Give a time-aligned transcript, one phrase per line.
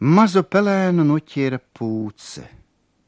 [0.00, 2.46] Mazu pelēnu noķēra pūce.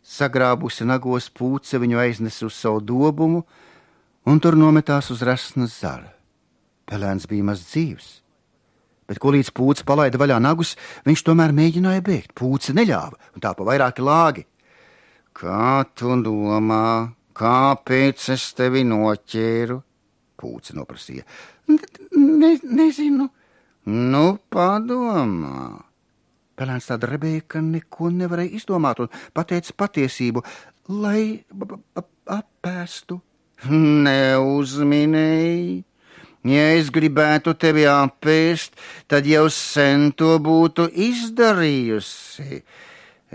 [0.04, 3.38] Sagrābusi nagos pūce viņu aiznesa uz savu dobumu,
[4.28, 6.10] un tur nometās uz rasnas zara.
[6.84, 8.08] Pelēns bija maz dzīvs,
[9.08, 10.74] bet ko līdz pūce palaida vaļā nagus,
[11.08, 12.34] viņš tomēr mēģināja bēgt.
[12.36, 14.44] Pūce neļāva, un tā pa vairāki lāgi.
[15.32, 19.78] Kā tu domā, kāpēc es tevi noķēru?
[20.36, 21.24] Pūce noprasīja.
[21.72, 23.30] Ne, nezinu.
[23.88, 25.91] Nu, padomā.
[26.62, 30.44] Pelēns tā drebēja, ka neko nevarēja izdomāt un pateica patiesību,
[30.94, 31.42] lai
[32.30, 33.16] apēstu.
[34.06, 35.72] Neuzminēji.
[36.46, 38.78] Ja es gribētu tevi apēst,
[39.10, 42.60] tad jau sen to būtu izdarījusi.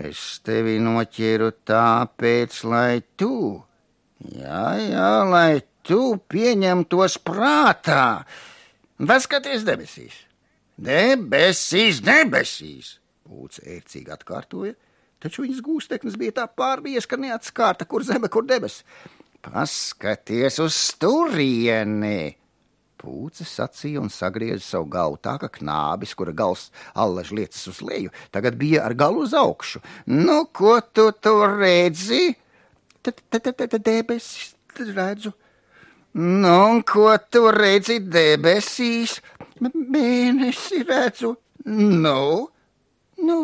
[0.08, 3.64] Es tevi noķēru tāpēc, lai tu,
[4.24, 8.06] jā, jā, lai tu pieņemtos prātā.
[9.04, 10.16] Paskaties debesīs,
[10.80, 12.96] debesīs, debesīs!
[13.28, 14.74] Pūce ērcīgi atkārtoja,
[15.24, 18.86] taču viņas gūsteknis bija tā pārbies, ka neatskārta, kur zeme, kur debesis.
[19.44, 22.38] Paskaties uz turieni!
[22.98, 28.10] Pūce sacīja un sagrieza savu galvu tā, ka knābis, kura gals allaž liecas uz leju,
[28.34, 29.84] tagad bija ar galu uz augšu.
[30.10, 32.32] Nu, ko tu tur redzi?
[33.06, 34.56] Tad, tad, tad, tad debesis
[34.96, 35.36] redzu.
[36.18, 39.20] Nu, un ko tu redzi debesīs?
[39.62, 41.36] Mēnesi redzu.
[41.68, 42.50] Nu,
[43.24, 43.38] nu,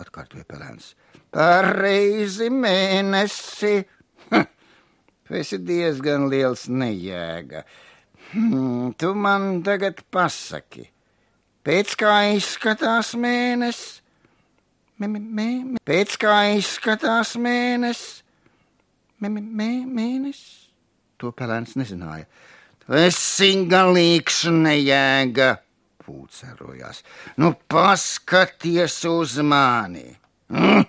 [0.00, 0.92] atkārtoja pelēns.
[1.32, 3.74] Pareizi mēnesi.
[5.22, 7.62] Tu esi diezgan liels nejēga.
[8.32, 10.86] Hmm, tu man tagad pasaki,
[11.64, 14.00] pēc kā izskatās mēnesis?
[14.98, 18.22] Pēc kā izskatās mēnesis?
[19.22, 20.42] Mēnesis?
[21.22, 22.26] To pelēns nezināja.
[22.82, 25.52] Tu esi galīgs nejēga,
[26.06, 27.02] pūcerojās.
[27.40, 30.08] Nu, paskaties uz mani!
[30.52, 30.84] Mm?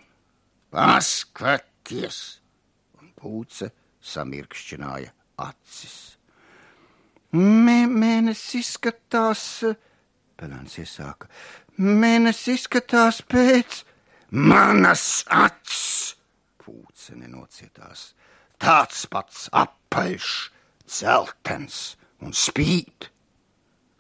[0.73, 2.19] Paskaties!
[2.99, 3.69] Un pūce
[4.03, 5.97] samirkšķināja acis.
[7.33, 9.43] Mē, mēnesis izskatās,
[10.37, 11.29] pelēns iesāka.
[11.81, 13.79] Mēnesis izskatās pēc
[14.29, 16.13] manas acis.
[16.61, 18.11] Pūce nenocietās.
[18.61, 20.29] Tāds pats apaļš,
[20.85, 21.79] dzeltens
[22.21, 23.09] un spīd.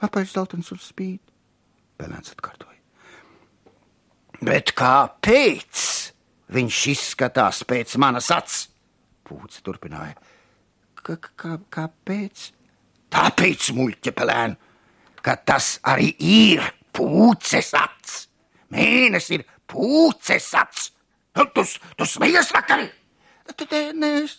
[0.03, 1.33] Apaļš, dzeltens un spīd,
[1.99, 2.79] pelēns atkārtoja.
[4.43, 5.83] Bet kāpēc
[6.53, 8.67] viņš izskatās pēc manas acis?
[9.23, 10.17] Pūce turpināja.
[10.99, 12.49] K kā, kāpēc?
[13.13, 14.57] Tāpēc, muļķa pelēn,
[15.23, 16.63] ka tas arī ir
[16.95, 18.27] pūces acis.
[18.73, 20.91] Mēnesis ir pūces acis.
[21.37, 21.63] Nu, tu,
[21.97, 22.89] tu smejies vakari?
[23.97, 24.37] Nē, es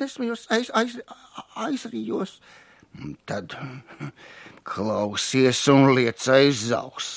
[0.00, 0.98] nesmējos, aiz, aiz,
[1.66, 2.38] aizrījos.
[3.28, 3.56] Tad
[4.66, 7.08] klausies un liec aiz aus.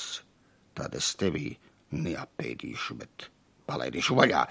[0.76, 1.50] Tad es tevi
[1.90, 3.30] neapēdīšu, bet
[3.70, 4.44] palaidīšu vaļā.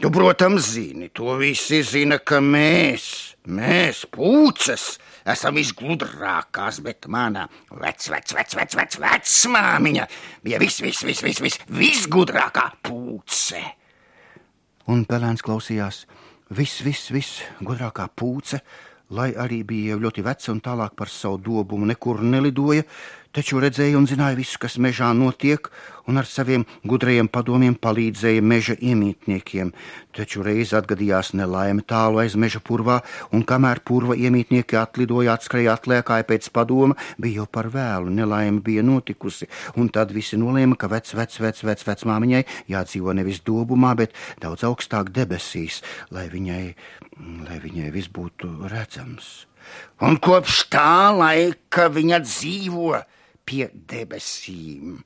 [0.00, 3.06] Tu, protams, zini, to visi zina, ka mēs,
[3.50, 4.92] mēs, pūces,
[5.30, 10.06] esam visgudrākās, bet mana vec, vec, vec, vec, vec, vecmāmiņa
[10.46, 13.62] bija vis, vis, vis, vis, vis, visgudrākā pūce.
[14.90, 16.04] Un pelēns klausījās
[16.50, 18.58] vis, vis, vis gudrākā pūce,
[19.10, 22.84] lai arī bija jau ļoti veca un tālāk par savu dobumu nekur nelidoja,
[23.36, 25.68] taču redzēja un zināja visu, kas mežā notiek,
[26.10, 29.70] un ar saviem gudrajiem padomiem palīdzēja meža iemītniekiem.
[30.16, 32.98] Taču reiz atgadījās nelaime tālu aiz meža purvā,
[33.30, 38.82] un kamēr purva iemītnieki atlidoja, atskrēja atliekāja pēc padoma, bija jau par vēlu, nelaime bija
[38.86, 39.46] notikusi,
[39.78, 42.42] un tad visi nolēma, ka vec, vec, vec, vec, vecmāmiņai
[42.72, 46.64] jādzīvo nevis dobumā, bet daudz augstāk debesīs, lai viņai,
[47.46, 49.30] lai viņai viss būtu redzams.
[50.02, 52.98] Un kopš tā laika viņa dzīvo
[53.50, 55.00] pie debesīm.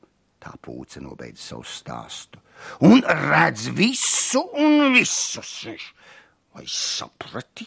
[0.44, 2.44] Tā pūce nobeidz savu stāstu
[2.80, 5.64] un redz visu un visus.
[6.54, 7.66] Vai saprati?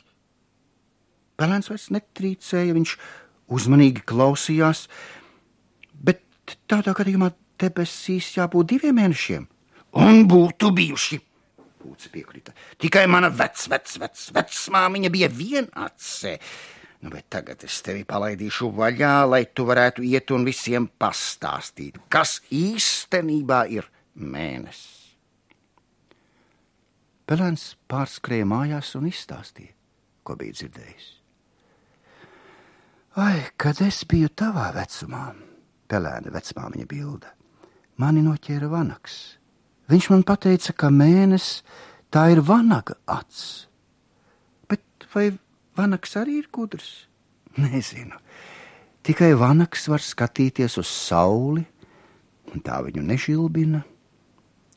[1.37, 2.93] Pelēns vairs netrīcēja, viņš
[3.53, 4.87] uzmanīgi klausījās,
[5.93, 6.23] bet
[6.69, 7.29] tādā gadījumā
[7.61, 9.45] debesīs jābūt diviem mēnešiem.
[9.97, 11.19] Un būtu bijuši.
[11.77, 12.55] Pūce piekrita.
[12.81, 16.33] Tikai mana vec, vec, vec, vecmāmiņa bija vienatsē.
[17.01, 22.39] Nu, bet tagad es tevi palaidīšu vaļā, lai tu varētu iet un visiem pastāstīt, kas
[22.49, 23.85] īstenībā ir
[24.17, 24.95] mēnesis.
[27.27, 29.75] Pelēns pārskrēja mājās un izstāstīja,
[30.25, 31.07] ko bija dzirdējis.
[33.17, 35.25] Ai, kad es biju tavā vecumā,
[35.91, 37.29] pelēna vecmāmiņa bilde,
[38.01, 39.17] mani noķēra vanaks.
[39.91, 41.63] Viņš man teica, ka mēnesis
[42.13, 43.67] tā ir vanaga acs.
[44.69, 45.31] Bet vai
[45.77, 47.05] Vanaks arī ir gudrs?
[47.57, 48.17] Nezinu.
[49.05, 51.61] Tikai vanaks var skatīties uz sauli,
[52.51, 53.83] un tā viņu nežilbina.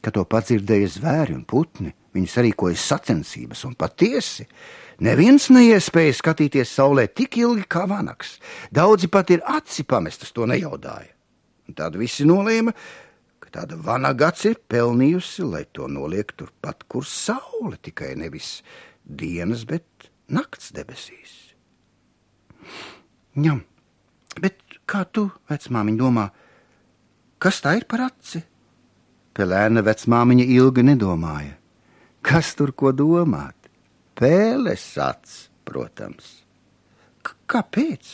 [0.00, 4.46] Kad to padzirdēja zvēri un putni, viņi sarīkoja sacensības un patiesi.
[5.04, 8.36] Neviens neiespēja skatīties saulē tik ilgi kā vanaks.
[8.72, 11.14] Daudzi pat ir aci pamestas to nejaudāja.
[11.68, 12.74] Un tad visi nolēma,
[13.40, 18.58] ka tāda vanagads ir pelnījusi, lai to noliek turpat, kur saule tikai nevis
[19.04, 21.34] dienas, bet nakts debesīs.
[23.40, 23.60] Ņem,
[24.42, 24.58] bet
[24.90, 26.26] kā tu, vecmāmiņa, domā,
[27.42, 28.42] kas tā ir par aci?
[29.36, 31.54] Pelēna vecmāmiņa ilgi nedomāja.
[32.26, 33.70] Kas tur ko domāt?
[34.18, 36.40] Pēles acis, protams.
[37.24, 38.10] K kāpēc?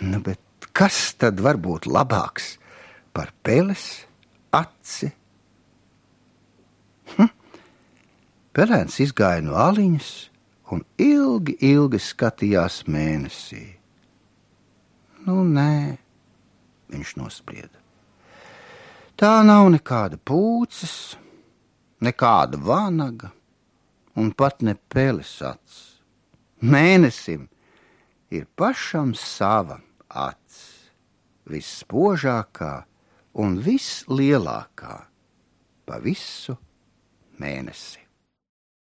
[0.00, 0.40] Nu, bet
[0.74, 2.54] kas tad var būt labāks
[3.14, 4.04] par peles
[4.54, 5.10] aci?
[7.14, 7.30] Hm?
[8.54, 10.12] Pelēns izgāja no aliņas
[10.74, 13.64] un ilgi, ilgi skatījās mēnesī.
[15.24, 15.96] Nu, nē,
[16.92, 17.80] viņš nosprieda.
[19.16, 21.14] Tā nav nekāda pūces,
[22.04, 23.30] nekāda vanaga
[24.18, 25.82] un pat ne peles acis.
[26.64, 27.46] Mēnesim
[28.34, 29.78] ir pašam sava
[30.08, 30.90] acis,
[31.50, 32.74] visspožākā
[33.40, 34.96] un vislielākā
[35.84, 36.56] pa visu
[37.40, 38.03] mēnesi.